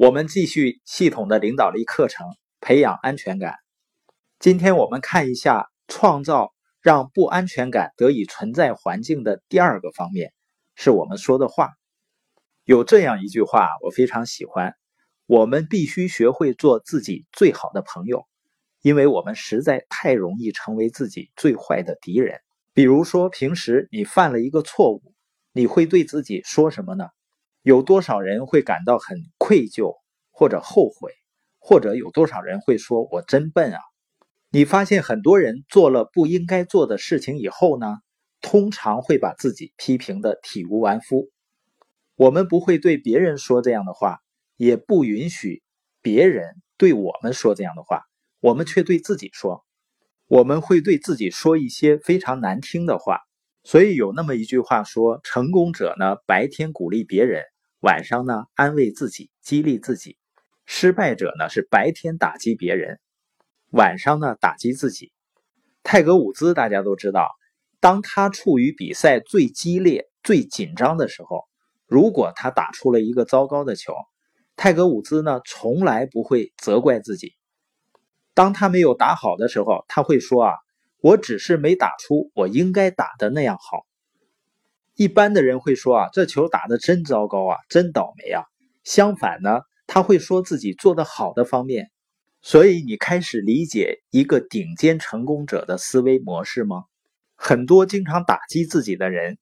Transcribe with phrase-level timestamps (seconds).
[0.00, 2.26] 我们继续系统的领导力课程，
[2.62, 3.56] 培养安全感。
[4.38, 10.32] 今天我们看一下创造让不安全感得以存在环境的第二个方面，
[10.74, 11.72] 是我们说的话。
[12.64, 14.72] 有这样一句话，我非常喜欢：
[15.26, 18.24] 我们必须学会做自己最好的朋友，
[18.80, 22.40] 因为我们实在太容易成为自己最坏的敌人。
[22.72, 25.12] 比如说，平时你犯了一个错误，
[25.52, 27.04] 你会对自己说什么呢？
[27.60, 29.18] 有多少人会感到很
[29.50, 29.96] 愧疚
[30.30, 31.10] 或者后悔，
[31.58, 33.80] 或者有多少人会说“我真笨啊”？
[34.48, 37.96] 你发现很多人做了不应该做的事情以后呢，
[38.40, 41.32] 通常会把自己批评的体无完肤。
[42.14, 44.20] 我们不会对别人说这样的话，
[44.56, 45.64] 也不允许
[46.00, 48.02] 别人对我们说这样的话，
[48.38, 49.64] 我们却对自己说，
[50.28, 53.18] 我们会对自己说一些非常难听的话。
[53.64, 57.42] 所以有那么一句话说：“成功者呢，白天鼓励别人，
[57.80, 60.16] 晚上呢安慰自己，激励自己；
[60.66, 63.00] 失败者呢是白天打击别人，
[63.70, 65.12] 晚上呢打击自己。”
[65.82, 67.28] 泰格伍兹大家都知道，
[67.80, 71.44] 当他处于比赛最激烈、最紧张的时候，
[71.86, 73.94] 如果他打出了一个糟糕的球，
[74.56, 77.34] 泰格伍兹呢从来不会责怪自己。
[78.34, 80.54] 当他没有打好的时候，他会说：“啊。”
[81.02, 83.86] 我只是没打出我应该打的那样好。
[84.96, 88.44] 一般的人会说啊，这球打的真糟糕啊，真倒霉啊。
[88.90, 91.92] 相反呢，他会说自己做的好的方面。
[92.42, 96.86] 所以你开始理解一个顶尖成功者的思维模式吗？
[97.36, 99.38] 很多经常打击自己的人，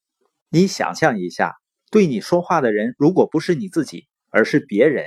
[0.50, 1.54] 你想象一下，
[1.90, 5.06] 对你说话的人如果不是你自己，而是别人，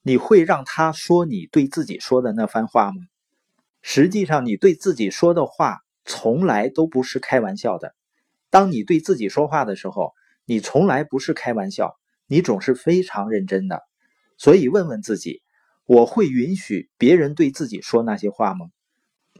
[0.00, 2.96] 你会让他说你对自己说的那番话吗？
[3.82, 5.80] 实际上，你对自己说的话。
[6.06, 7.94] 从来都不是开玩笑的。
[8.50, 10.12] 当你对自己说话的时候，
[10.44, 13.82] 你从来不是开玩笑，你总是非常认真的。
[14.36, 15.42] 所以问问自己：
[15.86, 18.66] 我会允许别人对自己说那些话吗？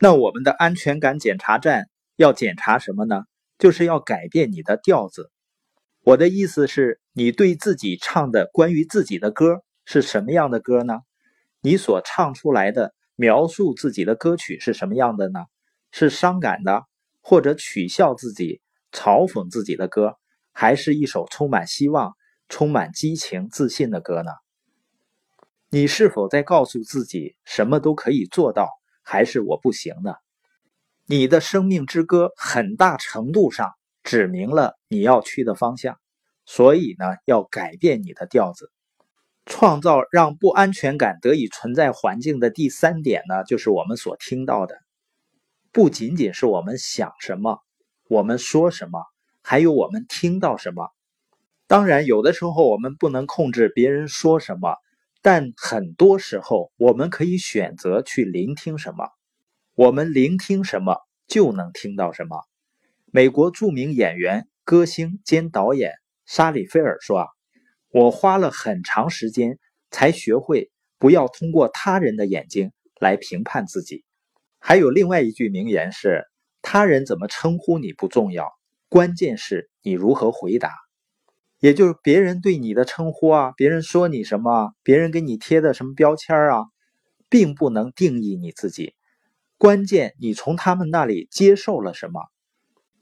[0.00, 3.24] 那我们的安全感检查站要检查什么呢？
[3.58, 5.30] 就是要改变你的调子。
[6.02, 11.00] 我的意思是，你对自己唱的关于自己的歌是什么样的歌呢？
[11.60, 15.44] 你所唱出来的描述自己的歌曲是什么样的呢？
[15.92, 16.82] 是伤感的，
[17.22, 18.60] 或者取笑自己、
[18.92, 20.16] 嘲讽自己的歌，
[20.52, 22.14] 还是一首充满希望、
[22.48, 24.30] 充满激情、自信的歌呢？
[25.70, 28.68] 你是否在告诉自己什么都可以做到，
[29.02, 30.14] 还是我不行呢？
[31.06, 33.72] 你的生命之歌很大程度上
[34.02, 35.98] 指明了你要去的方向，
[36.46, 38.70] 所以呢，要改变你的调子，
[39.44, 44.76] 创造让不安全感得以存在环境的第三点呢，就是我们所听到的。
[45.72, 47.58] 不仅仅是我们想什么，
[48.08, 49.02] 我们说什么，
[49.42, 50.93] 还有我们听到什么。
[51.66, 54.76] 当然，有的时候我们不能控制别人说什么，
[55.22, 59.08] 但很多时候我们可以选择去聆听什么。
[59.74, 62.36] 我们聆听什么，就能听到什么。
[63.10, 65.94] 美国著名演员、歌星兼导演
[66.26, 67.26] 沙里菲尔说：“啊，
[67.90, 69.58] 我花了很长时间
[69.90, 74.04] 才学会不要通过他人的眼睛来评判自己。”
[74.60, 76.24] 还有另外一句名言是
[76.60, 78.52] ：“他人怎么称呼你不重要，
[78.90, 80.70] 关键是你如何回答。”
[81.64, 86.66] 也就是别人对你的称呼啊，别人说你什么，别人给你贴的什么标签啊，
[87.30, 88.94] 并不能定义你自己。
[89.56, 92.20] 关键你从他们那里接受了什么。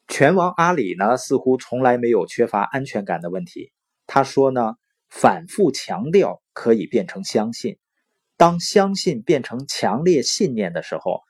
[0.06, 3.72] 拳王阿里呢，似乎从来没有缺乏安全感的问题。
[4.06, 4.74] 他说呢，
[5.10, 7.78] 反复强调可以变成相信，
[8.36, 11.22] 当相信变成强烈信念的时候。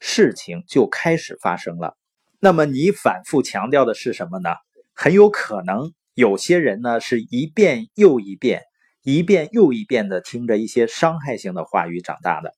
[0.00, 1.96] 事情就开始发生了。
[2.40, 4.50] 那么你反复强调的是什么呢？
[4.92, 8.64] 很有可能有些人呢是一遍又一遍、
[9.02, 12.52] 一遍又一遍的听着一些伤害性的话语长大的。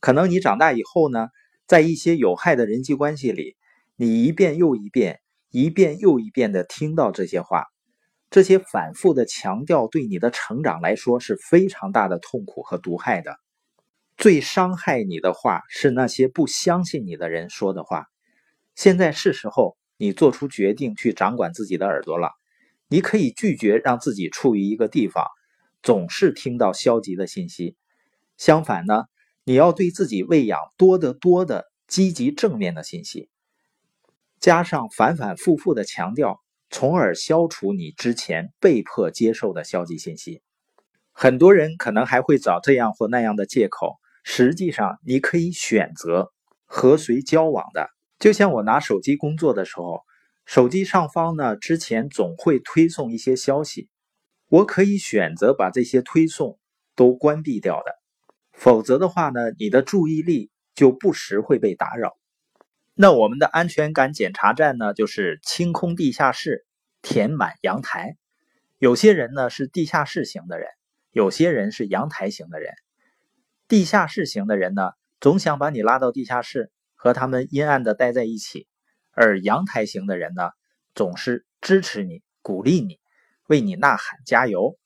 [0.00, 1.28] 可能你长大以后呢，
[1.66, 3.54] 在一些有害的人际关系里，
[3.96, 5.20] 你一遍又一遍、
[5.50, 7.66] 一遍又一遍的听到这些话，
[8.30, 13.36] 这些反复的强调对你的成长来说是非常大的痛苦和毒害的。
[14.16, 18.06] 最伤害你的话是那些不相信你的人说的话。
[18.74, 22.30] 现在是时候你做出决定，去掌管自己的耳朵了。
[22.88, 25.26] 你可以拒绝让自己处于一个地方，
[25.82, 27.76] 总是听到消极的信息。
[28.36, 29.04] 相反呢，
[29.44, 33.28] 你要对自己喂养多得多的积极正面的信息，
[34.40, 36.40] 加上反反复复的强调，
[36.70, 40.42] 从而消除你之前被迫接受的消极信息。
[41.12, 43.96] 很多人可能还会找这样或那样的借口。
[44.22, 46.32] 实际上，你可以选择
[46.64, 47.88] 和谁交往的。
[48.18, 50.02] 就像我拿手机工作的时候，
[50.46, 53.90] 手机上方呢之前总会推送一些消息，
[54.48, 56.58] 我可以选择把这些推送
[56.94, 57.92] 都关闭掉的。
[58.52, 62.16] 否则的话呢，你的注意力就不时会被打扰。
[62.94, 66.64] 那我们的安全感检查站呢，就是清空地下室，
[67.02, 68.16] 填满阳台。
[68.78, 70.68] 有些人呢是地下室型的人，
[71.10, 72.72] 有些人是阳台型的人。
[73.68, 78.68] 地下室型的人呢，总想把你拉到地下室，和他们阴暗的待在一起；
[79.16, 80.50] 而阳台型的人呢，
[80.94, 83.00] 总是支持你、鼓励你，
[83.46, 84.78] 为你呐喊加油。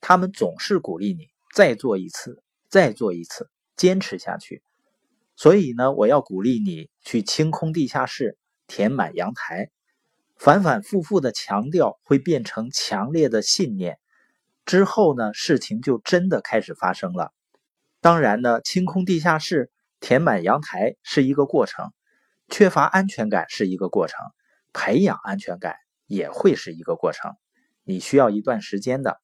[0.00, 4.62] 他们总是鼓励你再做一次，再做一次，坚持下去。
[5.36, 8.36] 所以呢，我要鼓励你去清空地下室，
[8.66, 9.70] 填满阳台，
[10.36, 13.98] 反反复复的强调会变成强烈的信念。
[14.64, 17.32] 之后呢，事情就真的开始发生了。
[18.00, 21.92] 当然呢，清空地下室、填满阳台是一个过程，
[22.48, 24.18] 缺乏安全感是一个过程，
[24.72, 25.76] 培养安全感
[26.06, 27.34] 也会是一个过程。
[27.82, 29.20] 你需要一段时间的。